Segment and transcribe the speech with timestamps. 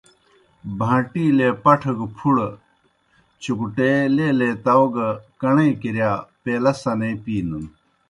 [0.79, 2.49] بَھان٘ٹِیلے پٹَھہ گہ پُھڑہ
[3.41, 5.07] چُکٹے لیلے تاؤ گہ
[5.41, 6.11] کَݨَے کِرِیا
[6.43, 7.65] پیلہ سنے پِینَن۔